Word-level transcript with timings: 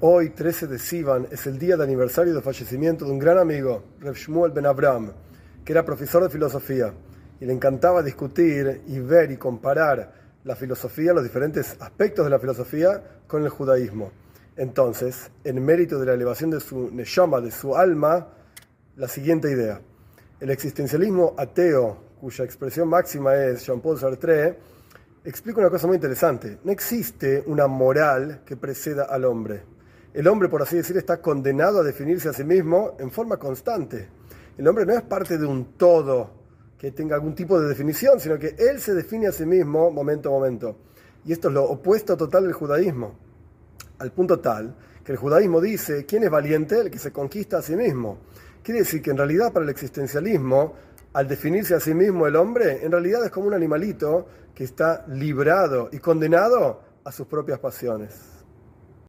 Hoy, 0.00 0.30
13 0.30 0.68
de 0.68 0.78
Sivan, 0.78 1.26
es 1.32 1.48
el 1.48 1.58
día 1.58 1.76
de 1.76 1.82
aniversario 1.82 2.32
del 2.32 2.40
fallecimiento 2.40 3.04
de 3.04 3.10
un 3.10 3.18
gran 3.18 3.36
amigo, 3.36 3.82
Reb 3.98 4.14
Shmuel 4.14 4.52
Ben 4.52 4.64
Abraham, 4.64 5.10
que 5.64 5.72
era 5.72 5.84
profesor 5.84 6.22
de 6.22 6.30
filosofía 6.30 6.94
y 7.40 7.44
le 7.44 7.52
encantaba 7.52 8.00
discutir 8.00 8.82
y 8.86 9.00
ver 9.00 9.32
y 9.32 9.36
comparar 9.36 10.12
la 10.44 10.54
filosofía, 10.54 11.12
los 11.12 11.24
diferentes 11.24 11.76
aspectos 11.80 12.24
de 12.24 12.30
la 12.30 12.38
filosofía 12.38 13.02
con 13.26 13.42
el 13.42 13.48
judaísmo. 13.48 14.12
Entonces, 14.56 15.32
en 15.42 15.64
mérito 15.64 15.98
de 15.98 16.06
la 16.06 16.14
elevación 16.14 16.50
de 16.50 16.60
su 16.60 16.92
neshama, 16.92 17.40
de 17.40 17.50
su 17.50 17.74
alma, 17.74 18.28
la 18.94 19.08
siguiente 19.08 19.50
idea. 19.50 19.80
El 20.38 20.50
existencialismo 20.50 21.34
ateo, 21.36 21.98
cuya 22.20 22.44
expresión 22.44 22.86
máxima 22.86 23.34
es 23.34 23.66
Jean-Paul 23.66 23.98
Sartre, 23.98 24.60
explica 25.24 25.58
una 25.58 25.70
cosa 25.70 25.88
muy 25.88 25.96
interesante. 25.96 26.58
No 26.62 26.70
existe 26.70 27.42
una 27.46 27.66
moral 27.66 28.42
que 28.46 28.56
preceda 28.56 29.02
al 29.02 29.24
hombre 29.24 29.76
el 30.14 30.26
hombre, 30.26 30.48
por 30.48 30.62
así 30.62 30.76
decir, 30.76 30.96
está 30.96 31.20
condenado 31.20 31.80
a 31.80 31.84
definirse 31.84 32.28
a 32.28 32.32
sí 32.32 32.44
mismo 32.44 32.96
en 32.98 33.10
forma 33.10 33.36
constante. 33.36 34.08
El 34.56 34.66
hombre 34.66 34.86
no 34.86 34.94
es 34.94 35.02
parte 35.02 35.38
de 35.38 35.46
un 35.46 35.74
todo 35.76 36.30
que 36.78 36.92
tenga 36.92 37.14
algún 37.14 37.34
tipo 37.34 37.60
de 37.60 37.68
definición, 37.68 38.20
sino 38.20 38.38
que 38.38 38.54
él 38.58 38.80
se 38.80 38.94
define 38.94 39.26
a 39.26 39.32
sí 39.32 39.44
mismo 39.44 39.90
momento 39.90 40.28
a 40.28 40.32
momento. 40.32 40.76
Y 41.24 41.32
esto 41.32 41.48
es 41.48 41.54
lo 41.54 41.64
opuesto 41.64 42.16
total 42.16 42.44
del 42.44 42.52
judaísmo, 42.52 43.14
al 43.98 44.12
punto 44.12 44.40
tal 44.40 44.74
que 45.08 45.12
el 45.12 45.18
judaísmo 45.18 45.58
dice, 45.58 46.04
¿quién 46.04 46.24
es 46.24 46.30
valiente? 46.30 46.80
El 46.80 46.90
que 46.90 46.98
se 46.98 47.10
conquista 47.10 47.56
a 47.56 47.62
sí 47.62 47.74
mismo. 47.74 48.18
Quiere 48.62 48.80
decir 48.80 49.00
que 49.00 49.10
en 49.10 49.16
realidad 49.16 49.54
para 49.54 49.64
el 49.64 49.70
existencialismo, 49.70 50.74
al 51.14 51.26
definirse 51.26 51.74
a 51.74 51.80
sí 51.80 51.94
mismo 51.94 52.26
el 52.26 52.36
hombre, 52.36 52.84
en 52.84 52.92
realidad 52.92 53.24
es 53.24 53.30
como 53.30 53.46
un 53.46 53.54
animalito 53.54 54.26
que 54.54 54.64
está 54.64 55.06
librado 55.08 55.88
y 55.92 55.98
condenado 55.98 56.82
a 57.04 57.10
sus 57.10 57.26
propias 57.26 57.58
pasiones. 57.58 58.37